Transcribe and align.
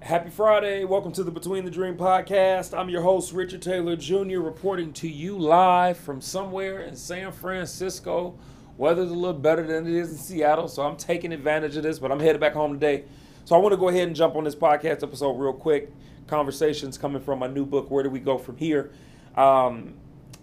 Happy 0.00 0.28
Friday. 0.28 0.84
Welcome 0.84 1.12
to 1.12 1.24
the 1.24 1.30
Between 1.30 1.64
the 1.64 1.70
Dream 1.70 1.96
podcast. 1.96 2.76
I'm 2.78 2.90
your 2.90 3.00
host, 3.00 3.32
Richard 3.32 3.62
Taylor 3.62 3.96
Jr., 3.96 4.40
reporting 4.40 4.92
to 4.92 5.08
you 5.08 5.38
live 5.38 5.96
from 5.96 6.20
somewhere 6.20 6.82
in 6.82 6.96
San 6.96 7.32
Francisco. 7.32 8.38
Weather's 8.76 9.10
a 9.10 9.14
little 9.14 9.40
better 9.40 9.66
than 9.66 9.86
it 9.86 9.94
is 9.94 10.10
in 10.10 10.18
Seattle, 10.18 10.68
so 10.68 10.82
I'm 10.82 10.96
taking 10.96 11.32
advantage 11.32 11.76
of 11.78 11.82
this, 11.82 11.98
but 11.98 12.12
I'm 12.12 12.20
headed 12.20 12.42
back 12.42 12.52
home 12.52 12.74
today. 12.74 13.04
So 13.44 13.56
I 13.56 13.58
want 13.58 13.72
to 13.72 13.76
go 13.76 13.88
ahead 13.88 14.06
and 14.06 14.14
jump 14.14 14.36
on 14.36 14.44
this 14.44 14.54
podcast 14.54 15.02
episode 15.02 15.32
real 15.32 15.52
quick. 15.52 15.90
Conversations 16.28 16.96
coming 16.96 17.20
from 17.20 17.40
my 17.40 17.48
new 17.48 17.66
book, 17.66 17.90
Where 17.90 18.04
Do 18.04 18.10
We 18.10 18.20
Go 18.20 18.38
From 18.38 18.56
Here? 18.56 18.92
Um, 19.36 19.94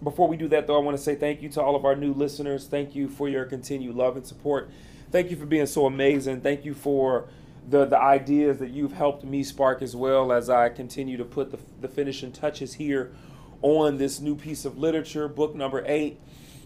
before 0.02 0.28
we 0.28 0.36
do 0.36 0.48
that, 0.48 0.66
though, 0.66 0.76
I 0.76 0.82
want 0.82 0.98
to 0.98 1.02
say 1.02 1.14
thank 1.14 1.40
you 1.40 1.48
to 1.50 1.62
all 1.62 1.76
of 1.76 1.86
our 1.86 1.96
new 1.96 2.12
listeners. 2.12 2.66
Thank 2.66 2.94
you 2.94 3.08
for 3.08 3.26
your 3.26 3.46
continued 3.46 3.96
love 3.96 4.16
and 4.16 4.26
support. 4.26 4.70
Thank 5.10 5.30
you 5.30 5.36
for 5.36 5.46
being 5.46 5.64
so 5.64 5.86
amazing. 5.86 6.42
Thank 6.42 6.66
you 6.66 6.74
for 6.74 7.28
the 7.68 7.86
the 7.86 7.98
ideas 7.98 8.58
that 8.58 8.70
you've 8.70 8.92
helped 8.92 9.24
me 9.24 9.42
spark 9.42 9.80
as 9.80 9.96
well 9.96 10.30
as 10.32 10.50
I 10.50 10.68
continue 10.68 11.16
to 11.16 11.24
put 11.24 11.50
the, 11.50 11.58
the 11.80 11.88
finishing 11.88 12.32
touches 12.32 12.74
here 12.74 13.12
on 13.62 13.96
this 13.96 14.20
new 14.20 14.36
piece 14.36 14.64
of 14.64 14.78
literature, 14.78 15.26
book 15.26 15.54
number 15.54 15.82
eight. 15.86 16.20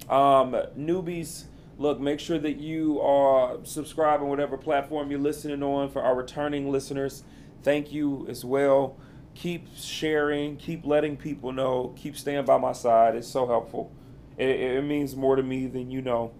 Um, 0.08 0.52
newbies, 0.76 1.44
look, 1.78 2.00
make 2.00 2.20
sure 2.20 2.38
that 2.38 2.58
you 2.58 3.00
are 3.00 3.58
subscribing 3.64 4.28
whatever 4.28 4.56
platform 4.56 5.10
you're 5.10 5.20
listening 5.20 5.62
on. 5.62 5.90
For 5.90 6.02
our 6.02 6.14
returning 6.14 6.70
listeners, 6.70 7.24
thank 7.62 7.92
you 7.92 8.26
as 8.28 8.44
well. 8.44 8.96
Keep 9.34 9.68
sharing, 9.76 10.56
keep 10.56 10.86
letting 10.86 11.16
people 11.16 11.52
know, 11.52 11.92
keep 11.96 12.16
staying 12.16 12.44
by 12.44 12.58
my 12.58 12.72
side. 12.72 13.16
It's 13.16 13.28
so 13.28 13.46
helpful. 13.46 13.92
It, 14.36 14.48
it 14.48 14.84
means 14.84 15.16
more 15.16 15.36
to 15.36 15.42
me 15.42 15.66
than 15.66 15.90
you 15.90 16.00
know. 16.02 16.32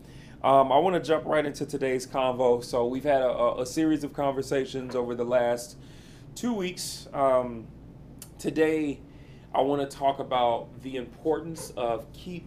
Um, 0.43 0.71
I 0.71 0.79
want 0.79 0.95
to 0.95 1.01
jump 1.01 1.25
right 1.25 1.45
into 1.45 1.65
today's 1.65 2.07
convo. 2.07 2.63
So 2.63 2.87
we've 2.87 3.05
had 3.05 3.23
a, 3.23 3.61
a 3.61 3.67
series 3.67 4.05
of 4.05 4.13
conversations 4.13 4.95
over 4.95 5.15
the 5.15 5.25
last 5.25 5.79
two 6.35 6.53
weeks. 6.53 7.09
Um, 7.13 7.67
today, 8.39 9.01
I 9.55 9.63
want 9.63 9.89
to 9.89 9.97
talk 9.97 10.19
about 10.19 10.83
the 10.83 10.97
importance 10.97 11.73
of 11.77 12.13
keep 12.13 12.47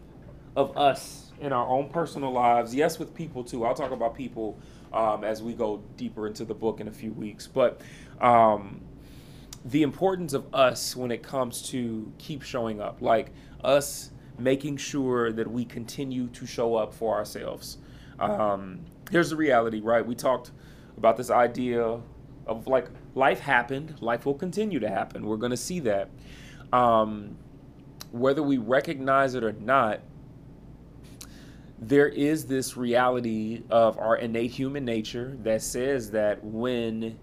of 0.57 0.75
us 0.75 1.31
in 1.39 1.53
our 1.53 1.67
own 1.67 1.87
personal 1.87 2.31
lives. 2.31 2.73
Yes, 2.73 2.97
with 2.97 3.13
people 3.13 3.43
too. 3.43 3.63
I'll 3.63 3.75
talk 3.75 3.91
about 3.91 4.15
people 4.15 4.57
um, 4.91 5.23
as 5.23 5.43
we 5.43 5.53
go 5.53 5.83
deeper 5.95 6.25
into 6.25 6.45
the 6.45 6.55
book 6.55 6.79
in 6.81 6.87
a 6.87 6.91
few 6.91 7.13
weeks. 7.13 7.45
But 7.45 7.79
um, 8.19 8.81
the 9.63 9.83
importance 9.83 10.33
of 10.33 10.53
us 10.55 10.95
when 10.95 11.11
it 11.11 11.21
comes 11.21 11.61
to 11.69 12.11
keep 12.17 12.41
showing 12.41 12.81
up, 12.81 13.03
like 13.03 13.29
us 13.63 14.09
making 14.39 14.77
sure 14.77 15.31
that 15.31 15.49
we 15.49 15.63
continue 15.63 16.27
to 16.29 16.47
show 16.47 16.75
up 16.75 16.91
for 16.91 17.15
ourselves. 17.15 17.77
Um, 18.19 18.79
here's 19.11 19.29
the 19.29 19.35
reality, 19.35 19.79
right? 19.79 20.05
We 20.05 20.15
talked 20.15 20.51
about 20.97 21.17
this 21.17 21.29
idea 21.29 21.99
of 22.47 22.65
like 22.65 22.89
life 23.13 23.41
happened, 23.41 24.01
life 24.01 24.25
will 24.25 24.33
continue 24.33 24.79
to 24.79 24.89
happen. 24.89 25.27
We're 25.27 25.37
going 25.37 25.51
to 25.51 25.57
see 25.57 25.81
that. 25.81 26.09
Um, 26.73 27.37
whether 28.11 28.41
we 28.41 28.57
recognize 28.57 29.35
it 29.35 29.43
or 29.43 29.51
not, 29.51 29.99
there 31.79 32.07
is 32.07 32.45
this 32.45 32.75
reality 32.75 33.61
of 33.69 33.97
our 33.99 34.17
innate 34.17 34.51
human 34.51 34.83
nature 34.83 35.37
that 35.43 35.61
says 35.61 36.11
that 36.11 36.43
when 36.43 37.19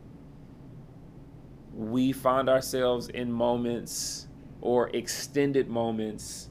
we 1.74 2.12
find 2.12 2.48
ourselves 2.48 3.08
in 3.08 3.32
moments 3.32 4.28
or 4.60 4.90
extended 4.90 5.68
moments 5.68 6.50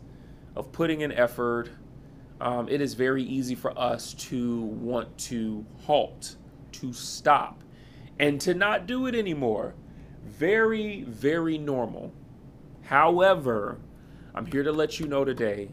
of 0.55 0.71
putting 0.71 1.01
in 1.01 1.11
effort, 1.13 1.69
um, 2.41 2.67
it 2.67 2.81
is 2.81 2.93
very 2.93 3.23
easy 3.23 3.55
for 3.55 3.77
us 3.79 4.13
to 4.15 4.61
want 4.61 5.17
to 5.17 5.65
halt, 5.85 6.35
to 6.73 6.91
stop, 6.91 7.63
and 8.19 8.39
to 8.41 8.53
not 8.53 8.85
do 8.85 9.07
it 9.07 9.15
anymore. 9.15 9.75
Very, 10.25 11.03
very 11.03 11.57
normal. 11.57 12.13
However, 12.83 13.79
I'm 14.35 14.45
here 14.45 14.63
to 14.63 14.73
let 14.73 14.99
you 14.99 15.07
know 15.07 15.23
today 15.23 15.69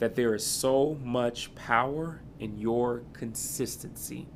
that 0.00 0.16
there 0.16 0.34
is 0.34 0.44
so 0.44 0.98
much 1.04 1.54
power 1.54 2.20
in 2.40 2.58
your 2.58 3.02
consistency. 3.12 4.26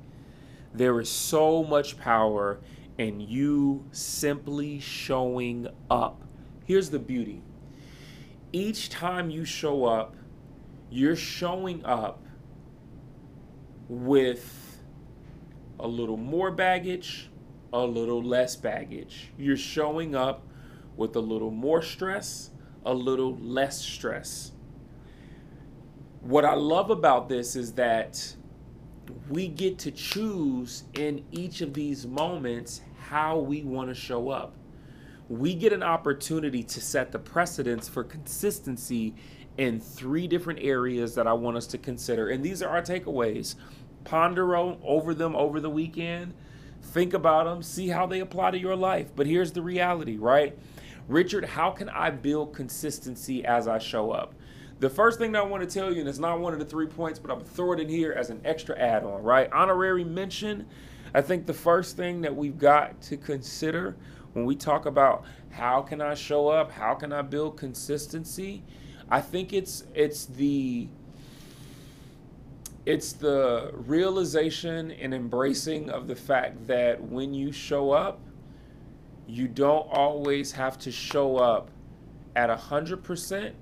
There 0.73 1.01
is 1.01 1.09
so 1.09 1.65
much 1.65 1.99
power 1.99 2.61
in 2.99 3.21
you 3.21 3.85
simply 3.91 4.79
showing 4.79 5.67
up. 5.91 6.23
Here's 6.65 6.91
the 6.91 6.99
beauty 6.99 7.43
each 8.53 8.89
time 8.89 9.31
you 9.31 9.45
show 9.45 9.85
up, 9.85 10.15
you're 10.89 11.17
showing 11.17 11.85
up 11.85 12.23
with 13.89 14.79
a 15.81 15.89
little 15.89 16.17
more 16.17 16.53
baggage, 16.53 17.31
a 17.73 17.85
little 17.85 18.23
less 18.23 18.55
baggage. 18.55 19.33
You're 19.37 19.57
showing 19.57 20.15
up 20.15 20.47
with 20.97 21.17
a 21.17 21.21
little 21.21 21.51
more 21.51 21.83
stress, 21.83 22.51
a 22.85 22.95
little 22.95 23.37
less 23.39 23.81
stress. 23.81 24.53
What 26.25 26.47
I 26.47 26.55
love 26.55 26.89
about 26.89 27.29
this 27.29 27.55
is 27.55 27.73
that 27.73 28.35
we 29.29 29.47
get 29.47 29.79
to 29.81 29.91
choose 29.91 30.85
in 30.95 31.23
each 31.33 31.61
of 31.61 31.75
these 31.75 32.07
moments 32.07 32.81
how 32.99 33.37
we 33.37 33.63
want 33.63 33.91
to 33.91 33.95
show 33.95 34.31
up. 34.31 34.55
We 35.29 35.55
get 35.55 35.75
an 35.75 35.83
opportunity 35.83 36.63
to 36.63 36.81
set 36.81 37.13
the 37.13 37.19
precedence 37.19 37.91
for 37.91 38.03
consistency 38.03 39.15
in 39.59 39.79
three 39.79 40.27
different 40.27 40.61
areas 40.63 41.15
that 41.15 41.27
I 41.27 41.35
want 41.35 41.59
us 41.59 41.67
to 41.69 41.79
consider. 41.79 42.31
And 42.31 42.43
these 42.43 42.63
are 42.63 42.71
our 42.71 42.81
takeaways. 42.81 43.57
Ponder 44.05 44.57
over 44.57 45.13
them 45.13 45.37
over 45.37 45.61
the 45.61 45.69
weekend. 45.69 46.33
Think 46.81 47.13
about 47.13 47.45
them, 47.45 47.63
see 47.63 47.89
how 47.89 48.07
they 48.07 48.21
apply 48.21 48.53
to 48.53 48.59
your 48.59 48.77
life. 48.77 49.09
But 49.15 49.27
here's 49.27 49.53
the 49.53 49.61
reality, 49.61 50.17
right? 50.17 50.57
Richard, 51.07 51.45
how 51.45 51.71
can 51.71 51.91
I 51.91 52.09
build 52.09 52.55
consistency 52.55 53.45
as 53.45 53.69
I 53.69 53.79
show 53.79 54.11
up? 54.11 54.35
The 54.81 54.91
first 54.91 55.19
thing 55.19 55.33
that 55.33 55.43
I 55.43 55.47
want 55.47 55.69
to 55.69 55.73
tell 55.73 55.93
you, 55.93 56.01
and 56.01 56.09
it's 56.09 56.19
not 56.19 56.41
one 56.41 56.53
of 56.53 56.59
the 56.59 56.65
three 56.65 56.87
points, 56.87 57.19
but 57.19 57.31
I'm 57.31 57.39
going 57.39 57.49
to 57.49 57.55
throw 57.55 57.73
it 57.73 57.81
in 57.81 57.89
here 57.89 58.13
as 58.13 58.31
an 58.31 58.41
extra 58.45 58.79
add 58.79 59.05
on, 59.05 59.23
right? 59.23 59.51
Honorary 59.53 60.05
mention. 60.05 60.67
I 61.15 61.21
think 61.21 61.47
the 61.47 61.55
first 61.55 61.97
thing 61.97 62.21
that 62.23 62.35
we've 62.35 62.59
got 62.59 63.01
to 63.03 63.17
consider 63.17 63.97
when 64.35 64.45
we 64.45 64.57
talk 64.57 64.85
about 64.87 65.25
how 65.51 65.81
can 65.81 66.01
I 66.01 66.15
show 66.15 66.49
up, 66.49 66.73
how 66.73 66.95
can 66.95 67.13
I 67.13 67.23
build 67.23 67.57
consistency, 67.57 68.63
I 69.11 69.21
think 69.21 69.53
it's 69.53 69.85
it's 69.95 70.27
the 70.27 70.89
it's 72.85 73.13
the 73.13 73.71
realization 73.73 74.91
and 74.91 75.15
embracing 75.15 75.89
of 75.89 76.07
the 76.07 76.17
fact 76.17 76.67
that 76.67 77.03
when 77.03 77.33
you 77.33 77.51
show 77.51 77.93
up, 77.93 78.21
you 79.27 79.49
don't 79.49 79.89
always 79.91 80.53
have 80.53 80.79
to 80.81 80.93
show 80.93 81.37
up 81.37 81.71
at 82.37 82.51
a 82.51 82.57
hundred 82.57 83.03
percent 83.03 83.55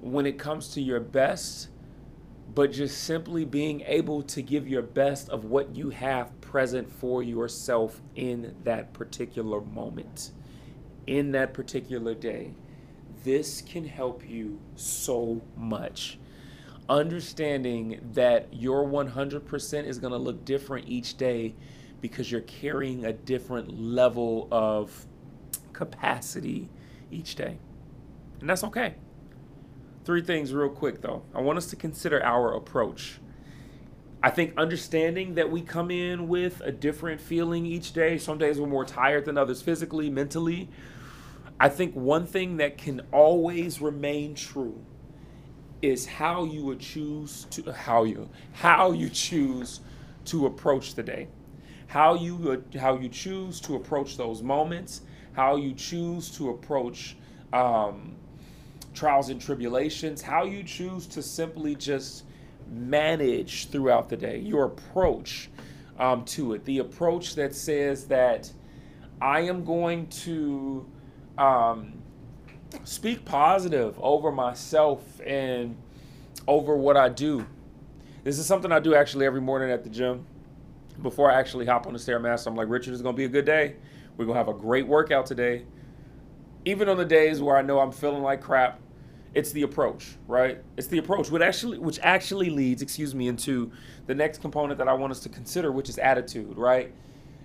when 0.00 0.26
it 0.26 0.38
comes 0.38 0.68
to 0.68 0.80
your 0.80 1.00
best, 1.00 1.68
but 2.54 2.72
just 2.72 3.04
simply 3.04 3.44
being 3.44 3.82
able 3.82 4.22
to 4.22 4.42
give 4.42 4.66
your 4.66 4.82
best 4.82 5.28
of 5.28 5.44
what 5.44 5.74
you 5.76 5.90
have 5.90 6.40
present 6.40 6.90
for 6.90 7.22
yourself 7.22 8.00
in 8.16 8.54
that 8.64 8.92
particular 8.92 9.60
moment, 9.60 10.32
in 11.06 11.32
that 11.32 11.54
particular 11.54 12.14
day. 12.14 12.52
This 13.22 13.60
can 13.60 13.84
help 13.84 14.28
you 14.28 14.58
so 14.74 15.42
much. 15.56 16.18
Understanding 16.88 18.00
that 18.14 18.52
your 18.52 18.84
100% 18.84 19.84
is 19.84 19.98
going 19.98 20.12
to 20.12 20.18
look 20.18 20.44
different 20.44 20.88
each 20.88 21.16
day 21.16 21.54
because 22.00 22.32
you're 22.32 22.40
carrying 22.42 23.04
a 23.04 23.12
different 23.12 23.78
level 23.78 24.48
of 24.50 25.06
capacity 25.72 26.68
each 27.12 27.36
day. 27.36 27.58
And 28.40 28.48
that's 28.48 28.64
okay. 28.64 28.94
Three 30.04 30.22
things, 30.22 30.54
real 30.54 30.70
quick, 30.70 31.02
though. 31.02 31.22
I 31.34 31.40
want 31.40 31.58
us 31.58 31.66
to 31.66 31.76
consider 31.76 32.22
our 32.24 32.54
approach. 32.54 33.20
I 34.22 34.30
think 34.30 34.54
understanding 34.56 35.34
that 35.34 35.50
we 35.50 35.62
come 35.62 35.90
in 35.90 36.28
with 36.28 36.60
a 36.62 36.72
different 36.72 37.20
feeling 37.20 37.66
each 37.66 37.92
day. 37.92 38.18
Some 38.18 38.38
days 38.38 38.60
we're 38.60 38.66
more 38.66 38.84
tired 38.84 39.24
than 39.24 39.38
others 39.38 39.62
physically, 39.62 40.10
mentally. 40.10 40.68
I 41.58 41.68
think 41.68 41.94
one 41.94 42.26
thing 42.26 42.56
that 42.58 42.78
can 42.78 43.02
always 43.12 43.80
remain 43.80 44.34
true 44.34 44.82
is 45.82 46.06
how 46.06 46.44
you 46.44 46.64
would 46.64 46.80
choose 46.80 47.46
to 47.50 47.72
how 47.72 48.04
you 48.04 48.28
how 48.52 48.92
you 48.92 49.08
choose 49.08 49.80
to 50.26 50.46
approach 50.46 50.94
the 50.94 51.02
day. 51.02 51.28
How 51.86 52.14
you 52.14 52.36
would 52.36 52.76
how 52.78 52.98
you 52.98 53.08
choose 53.08 53.60
to 53.62 53.76
approach 53.76 54.16
those 54.16 54.42
moments, 54.42 55.02
how 55.32 55.56
you 55.56 55.72
choose 55.74 56.30
to 56.36 56.50
approach 56.50 57.16
um, 57.52 58.16
trials 58.94 59.28
and 59.28 59.40
tribulations, 59.40 60.22
how 60.22 60.44
you 60.44 60.62
choose 60.62 61.06
to 61.08 61.22
simply 61.22 61.74
just 61.74 62.24
manage 62.70 63.68
throughout 63.70 64.08
the 64.08 64.16
day, 64.16 64.38
your 64.38 64.64
approach 64.64 65.50
um, 65.98 66.24
to 66.24 66.54
it, 66.54 66.64
the 66.64 66.78
approach 66.78 67.34
that 67.34 67.54
says 67.54 68.06
that 68.06 68.50
I 69.20 69.40
am 69.40 69.64
going 69.64 70.06
to 70.08 70.86
um, 71.36 71.92
speak 72.84 73.24
positive 73.24 73.98
over 74.00 74.32
myself 74.32 75.20
and 75.26 75.76
over 76.48 76.76
what 76.76 76.96
I 76.96 77.08
do. 77.08 77.46
This 78.24 78.38
is 78.38 78.46
something 78.46 78.72
I 78.72 78.80
do 78.80 78.94
actually 78.94 79.26
every 79.26 79.40
morning 79.40 79.70
at 79.70 79.84
the 79.84 79.90
gym. 79.90 80.26
Before 81.02 81.30
I 81.30 81.38
actually 81.38 81.66
hop 81.66 81.86
on 81.86 81.92
the 81.92 81.98
Stairmaster, 81.98 82.46
I'm 82.48 82.56
like, 82.56 82.68
Richard, 82.68 82.92
it's 82.92 83.02
going 83.02 83.14
to 83.14 83.16
be 83.16 83.24
a 83.24 83.28
good 83.28 83.46
day. 83.46 83.76
We're 84.16 84.26
going 84.26 84.34
to 84.34 84.44
have 84.44 84.48
a 84.48 84.58
great 84.58 84.86
workout 84.86 85.24
today. 85.24 85.64
Even 86.64 86.88
on 86.88 86.96
the 86.96 87.04
days 87.04 87.40
where 87.40 87.56
I 87.56 87.62
know 87.62 87.80
I'm 87.80 87.92
feeling 87.92 88.22
like 88.22 88.40
crap, 88.40 88.80
it's 89.34 89.52
the 89.52 89.62
approach, 89.62 90.16
right? 90.26 90.62
It's 90.76 90.88
the 90.88 90.98
approach, 90.98 91.30
which 91.30 91.42
actually, 91.42 91.78
which 91.78 91.98
actually 92.02 92.50
leads, 92.50 92.82
excuse 92.82 93.14
me, 93.14 93.28
into 93.28 93.70
the 94.06 94.14
next 94.14 94.40
component 94.40 94.78
that 94.78 94.88
I 94.88 94.92
want 94.92 95.12
us 95.12 95.20
to 95.20 95.28
consider, 95.28 95.70
which 95.72 95.88
is 95.88 95.98
attitude, 95.98 96.56
right? 96.56 96.92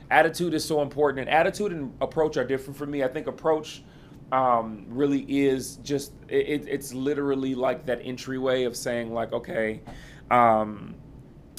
Attitude 0.10 0.54
is 0.54 0.66
so 0.66 0.82
important, 0.82 1.28
and 1.28 1.30
attitude 1.30 1.72
and 1.72 1.94
approach 2.02 2.38
are 2.38 2.44
different 2.44 2.78
for 2.78 2.86
me. 2.86 3.04
I 3.04 3.08
think 3.08 3.28
approach 3.28 3.84
um, 4.32 4.86
really 4.90 5.22
is 5.22 5.78
just 5.78 6.14
it, 6.28 6.68
it's 6.68 6.94
literally 6.94 7.56
like 7.56 7.86
that 7.86 8.02
entryway 8.04 8.64
of 8.64 8.76
saying 8.76 9.14
like, 9.14 9.34
okay, 9.34 9.82
um, 10.32 10.96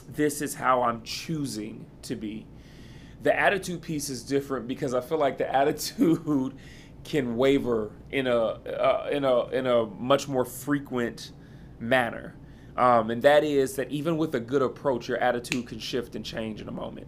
this 0.08 0.40
is 0.40 0.54
how 0.54 0.82
I'm 0.82 1.02
choosing 1.02 1.86
to 2.02 2.16
be. 2.16 2.46
The 3.22 3.38
attitude 3.38 3.82
piece 3.82 4.08
is 4.08 4.22
different 4.22 4.68
because 4.68 4.94
I 4.94 5.00
feel 5.00 5.18
like 5.18 5.38
the 5.38 5.52
attitude 5.54 6.54
can 7.06 7.36
waver 7.36 7.92
in 8.10 8.26
a 8.26 8.36
uh, 8.36 9.08
in 9.10 9.24
a 9.24 9.46
in 9.48 9.66
a 9.66 9.86
much 9.86 10.28
more 10.28 10.44
frequent 10.44 11.32
manner. 11.78 12.34
Um, 12.76 13.10
and 13.10 13.22
that 13.22 13.42
is 13.42 13.76
that 13.76 13.90
even 13.90 14.18
with 14.18 14.34
a 14.34 14.40
good 14.40 14.60
approach, 14.60 15.08
your 15.08 15.18
attitude 15.18 15.66
can 15.66 15.78
shift 15.78 16.14
and 16.14 16.24
change 16.24 16.60
in 16.60 16.68
a 16.68 16.72
moment. 16.72 17.06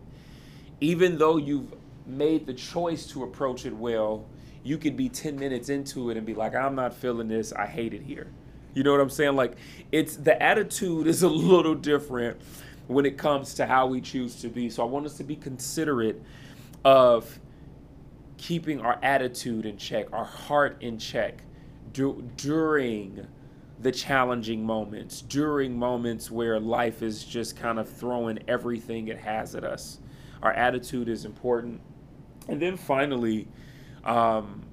Even 0.80 1.18
though 1.18 1.36
you've 1.36 1.74
made 2.06 2.46
the 2.46 2.54
choice 2.54 3.06
to 3.08 3.24
approach 3.24 3.66
it 3.66 3.76
well, 3.76 4.24
you 4.62 4.78
could 4.78 4.96
be 4.96 5.08
10 5.10 5.38
minutes 5.38 5.68
into 5.68 6.08
it 6.10 6.16
and 6.16 6.24
be 6.24 6.34
like, 6.34 6.54
I'm 6.54 6.74
not 6.74 6.94
feeling 6.94 7.28
this. 7.28 7.52
I 7.52 7.66
hate 7.66 7.92
it 7.92 8.02
here. 8.02 8.28
You 8.74 8.82
know 8.82 8.92
what 8.92 9.00
I'm 9.00 9.10
saying? 9.10 9.36
Like, 9.36 9.56
it's 9.92 10.16
the 10.16 10.40
attitude 10.42 11.06
is 11.06 11.22
a 11.22 11.28
little 11.28 11.74
different 11.74 12.40
when 12.86 13.04
it 13.04 13.18
comes 13.18 13.54
to 13.54 13.66
how 13.66 13.86
we 13.86 14.00
choose 14.00 14.40
to 14.40 14.48
be. 14.48 14.70
So 14.70 14.82
I 14.82 14.86
want 14.86 15.04
us 15.04 15.18
to 15.18 15.24
be 15.24 15.36
considerate 15.36 16.22
of 16.84 17.38
keeping 18.38 18.80
our 18.80 18.98
attitude 19.02 19.66
in 19.66 19.76
check, 19.76 20.12
our 20.12 20.24
heart 20.24 20.78
in 20.80 20.98
check 20.98 21.42
du- 21.92 22.24
during 22.36 23.26
the 23.80 23.92
challenging 23.92 24.64
moments, 24.64 25.20
during 25.22 25.78
moments 25.78 26.30
where 26.30 26.58
life 26.58 27.02
is 27.02 27.24
just 27.24 27.56
kind 27.56 27.78
of 27.78 27.88
throwing 27.88 28.38
everything 28.48 29.08
it 29.08 29.18
has 29.18 29.54
at 29.54 29.64
us. 29.64 29.98
Our 30.42 30.52
attitude 30.52 31.08
is 31.08 31.24
important. 31.24 31.80
And 32.48 32.60
then 32.60 32.76
finally, 32.76 33.46
um, 34.04 34.64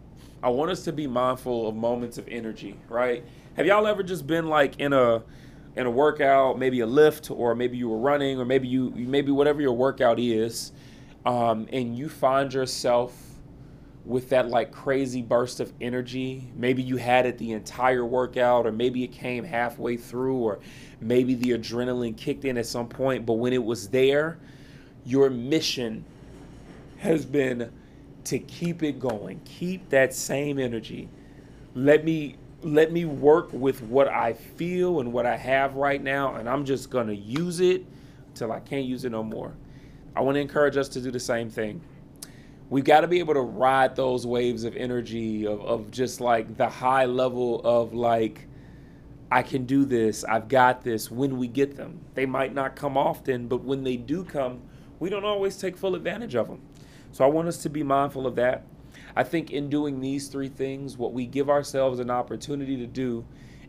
I 0.42 0.50
want 0.50 0.72
us 0.72 0.84
to 0.86 0.94
be 0.94 1.08
mindful 1.08 1.68
of 1.68 1.76
moments 1.76 2.18
of 2.18 2.28
energy, 2.28 2.80
right? 2.88 3.24
Have 3.58 3.66
y'all 3.66 3.88
ever 3.88 4.04
just 4.04 4.28
been 4.28 4.48
like 4.48 4.80
in 4.80 4.94
a 4.94 5.24
in 5.76 5.86
a 5.86 5.92
workout, 5.92 6.58
maybe 6.58 6.80
a 6.80 6.86
lift, 6.86 7.30
or 7.30 7.54
maybe 7.54 7.78
you 7.78 7.90
were 7.90 7.98
running, 7.98 8.40
or 8.40 8.46
maybe 8.46 8.68
you 8.68 8.92
maybe 8.96 9.32
whatever 9.32 9.62
your 9.62 9.74
workout 9.74 10.20
is, 10.20 10.72
um, 11.26 11.68
and 11.72 11.98
you 11.98 12.08
find 12.08 12.54
yourself 12.54 13.35
with 14.06 14.30
that 14.30 14.50
like 14.50 14.72
crazy 14.72 15.22
burst 15.22 15.60
of 15.60 15.74
energy. 15.82 16.48
Maybe 16.56 16.84
you 16.84 16.98
had 16.98 17.26
it 17.26 17.38
the 17.38 17.52
entire 17.52 18.06
workout, 18.06 18.68
or 18.68 18.72
maybe 18.72 19.04
it 19.04 19.12
came 19.12 19.44
halfway 19.44 19.98
through, 19.98 20.38
or 20.38 20.60
maybe 21.02 21.34
the 21.34 21.52
adrenaline 21.52 22.16
kicked 22.16 22.46
in 22.46 22.58
at 22.58 22.68
some 22.68 22.88
point. 22.88 23.26
But 23.26 23.34
when 23.34 23.54
it 23.54 23.64
was 23.64 23.90
there, 23.90 24.38
your 25.06 25.30
mission 25.30 26.06
has 26.98 27.26
been 27.26 27.72
to 28.26 28.40
keep 28.40 28.84
it 28.84 29.00
going, 29.00 29.40
keep 29.46 29.90
that 29.90 30.14
same 30.14 30.60
energy. 30.60 31.10
Let 31.74 32.04
me 32.06 32.36
let 32.62 32.92
me 32.92 33.06
work 33.06 33.50
with 33.54 33.84
what 33.84 34.08
I 34.08 34.34
feel 34.34 35.00
and 35.00 35.14
what 35.14 35.26
I 35.26 35.36
have 35.36 35.76
right 35.76 36.02
now, 36.02 36.36
and 36.36 36.50
I'm 36.50 36.66
just 36.66 36.90
gonna 36.90 37.14
use 37.14 37.60
it 37.60 37.86
until 38.30 38.52
I 38.52 38.60
can't 38.60 38.86
use 38.86 39.06
it 39.06 39.12
no 39.12 39.24
more. 39.24 39.54
I 40.16 40.22
want 40.22 40.36
to 40.36 40.42
encourage 40.42 40.78
us 40.78 40.90
to 40.90 41.02
do 41.02 41.12
the 41.12 41.20
same 41.20 41.50
thing. 41.50 41.82
We've 42.70 42.84
got 42.84 43.02
to 43.02 43.08
be 43.08 43.20
able 43.20 43.36
to 43.36 43.42
ride 43.42 43.96
those 43.96 44.26
waves 44.26 44.64
of 44.64 44.76
energy, 44.76 45.46
of, 45.46 45.62
of 45.62 45.92
just 45.92 46.20
like 46.20 46.58
the 46.58 46.68
high 46.68 47.06
level 47.06 47.62
of 47.64 47.94
like, 47.94 48.48
I 49.32 49.44
can 49.44 49.66
do 49.66 49.86
this, 49.86 50.24
I've 50.24 50.48
got 50.48 50.84
this 50.84 51.12
when 51.12 51.38
we 51.38 51.48
get 51.48 51.76
them. 51.76 52.00
They 52.16 52.26
might 52.26 52.54
not 52.54 52.76
come 52.76 52.98
often, 52.98 53.48
but 53.48 53.64
when 53.64 53.84
they 53.84 53.98
do 53.98 54.24
come, 54.24 54.62
we 55.00 55.10
don't 55.10 55.26
always 55.26 55.58
take 55.58 55.78
full 55.78 55.94
advantage 55.94 56.36
of 56.36 56.48
them. 56.48 56.62
So 57.12 57.24
I 57.24 57.28
want 57.28 57.48
us 57.48 57.58
to 57.60 57.70
be 57.70 57.84
mindful 57.84 58.26
of 58.26 58.36
that. 58.36 58.66
I 59.16 59.24
think 59.24 59.52
in 59.52 59.70
doing 59.70 60.02
these 60.02 60.28
three 60.28 60.50
things, 60.50 60.98
what 60.98 61.14
we 61.14 61.26
give 61.26 61.50
ourselves 61.50 62.00
an 62.00 62.10
opportunity 62.10 62.78
to 62.78 62.88
do 62.88 63.26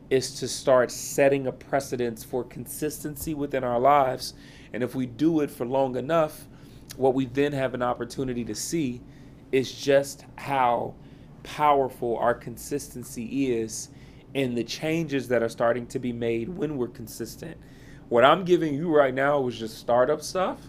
is 0.08 0.38
to 0.40 0.48
start 0.48 0.90
setting 0.90 1.46
a 1.46 1.52
precedence 1.52 2.24
for 2.24 2.44
consistency 2.44 3.34
within 3.34 3.62
our 3.62 3.78
lives. 3.78 4.34
And 4.72 4.82
if 4.82 4.94
we 4.94 5.06
do 5.06 5.40
it 5.40 5.50
for 5.50 5.66
long 5.66 5.96
enough, 5.96 6.46
what 6.96 7.14
we 7.14 7.26
then 7.26 7.52
have 7.52 7.74
an 7.74 7.82
opportunity 7.82 8.44
to 8.44 8.54
see 8.54 9.00
is 9.52 9.70
just 9.72 10.24
how 10.36 10.94
powerful 11.42 12.16
our 12.16 12.34
consistency 12.34 13.54
is 13.54 13.90
and 14.34 14.56
the 14.56 14.64
changes 14.64 15.28
that 15.28 15.42
are 15.42 15.48
starting 15.48 15.86
to 15.86 15.98
be 15.98 16.12
made 16.12 16.48
when 16.48 16.76
we're 16.76 16.88
consistent. 16.88 17.56
What 18.08 18.24
I'm 18.24 18.44
giving 18.44 18.74
you 18.74 18.94
right 18.94 19.14
now 19.14 19.46
is 19.48 19.58
just 19.58 19.78
startup 19.78 20.22
stuff 20.22 20.60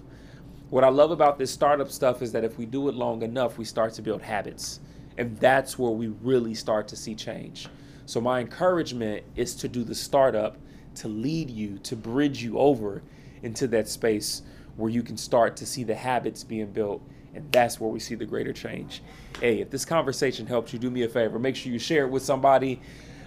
what 0.69 0.83
I 0.83 0.89
love 0.89 1.11
about 1.11 1.37
this 1.37 1.49
startup 1.49 1.89
stuff 1.89 2.21
is 2.21 2.33
that 2.33 2.43
if 2.43 2.57
we 2.57 2.65
do 2.65 2.89
it 2.89 2.95
long 2.95 3.21
enough, 3.21 3.57
we 3.57 3.63
start 3.63 3.93
to 3.93 4.01
build 4.01 4.21
habits. 4.21 4.81
And 5.17 5.37
that's 5.37 5.79
where 5.79 5.91
we 5.91 6.07
really 6.07 6.53
start 6.53 6.89
to 6.89 6.97
see 6.97 7.15
change. 7.15 7.69
So, 8.05 8.19
my 8.19 8.41
encouragement 8.41 9.23
is 9.35 9.55
to 9.55 9.69
do 9.69 9.83
the 9.83 9.95
startup 9.95 10.57
to 10.95 11.07
lead 11.07 11.49
you, 11.49 11.77
to 11.79 11.95
bridge 11.95 12.43
you 12.43 12.57
over 12.59 13.01
into 13.43 13.67
that 13.67 13.87
space 13.87 14.41
where 14.77 14.89
you 14.89 15.03
can 15.03 15.18
start 15.18 15.57
to 15.57 15.65
see 15.65 15.83
the 15.83 15.95
habits 15.95 16.44
being 16.44 16.71
built. 16.71 17.01
And 17.35 17.51
that's 17.51 17.79
where 17.79 17.89
we 17.89 18.00
see 18.00 18.15
the 18.15 18.25
greater 18.25 18.53
change. 18.53 19.03
Hey, 19.39 19.59
if 19.59 19.69
this 19.69 19.85
conversation 19.85 20.47
helps 20.47 20.74
you, 20.74 20.79
do 20.79 20.89
me 20.89 21.03
a 21.03 21.09
favor. 21.09 21.38
Make 21.38 21.56
sure 21.56 21.71
you 21.71 21.79
share 21.79 22.06
it 22.06 22.09
with 22.09 22.24
somebody. 22.24 22.81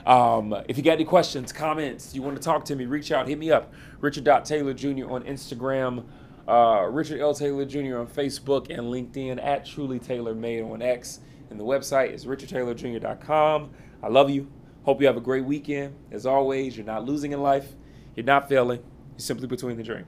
Um, 0.06 0.54
if 0.68 0.76
you 0.76 0.82
got 0.82 0.92
any 0.92 1.04
questions, 1.04 1.52
comments, 1.52 2.14
you 2.14 2.22
want 2.22 2.36
to 2.36 2.42
talk 2.42 2.64
to 2.66 2.74
me, 2.74 2.86
reach 2.86 3.12
out, 3.12 3.28
hit 3.28 3.38
me 3.38 3.52
up. 3.52 3.72
Richard 4.00 4.24
Taylor 4.44 4.72
Jr. 4.72 5.10
on 5.10 5.24
Instagram 5.24 6.04
uh, 6.50 6.88
Richard 6.90 7.20
L. 7.20 7.32
Taylor 7.32 7.64
Jr. 7.64 7.98
on 7.98 8.06
Facebook 8.08 8.70
and 8.70 8.88
LinkedIn, 8.88 9.42
at 9.42 9.64
Truly 9.64 10.00
Taylor 10.00 10.34
Made 10.34 10.62
on 10.62 10.82
X. 10.82 11.20
And 11.48 11.58
the 11.58 11.64
website 11.64 12.12
is 12.12 12.26
richardtaylorjr.com. 12.26 13.70
I 14.02 14.08
love 14.08 14.30
you. 14.30 14.50
Hope 14.84 15.00
you 15.00 15.06
have 15.06 15.16
a 15.16 15.20
great 15.20 15.44
weekend. 15.44 15.94
As 16.10 16.26
always, 16.26 16.76
you're 16.76 16.86
not 16.86 17.04
losing 17.04 17.32
in 17.32 17.40
life, 17.40 17.74
you're 18.16 18.26
not 18.26 18.48
failing, 18.48 18.80
you're 19.12 19.18
simply 19.18 19.46
between 19.46 19.76
the 19.76 19.82
dream. 19.82 20.06